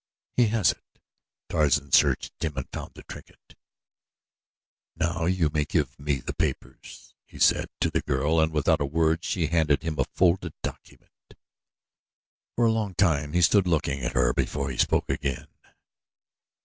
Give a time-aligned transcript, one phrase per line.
[0.35, 0.99] "He has it."
[1.47, 3.53] Tarzan searched him and found the trinket.
[4.95, 8.85] "Now you may give me the papers," he said to the girl, and without a
[8.87, 11.35] word she handed him a folded document.
[12.55, 15.45] For a long time he stood looking at her before ho spoke again.